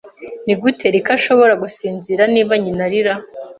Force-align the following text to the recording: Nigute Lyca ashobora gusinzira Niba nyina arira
Nigute 0.45 0.85
Lyca 0.93 1.13
ashobora 1.19 1.53
gusinzira 1.63 2.21
Niba 2.33 2.53
nyina 2.63 2.81
arira 2.87 3.13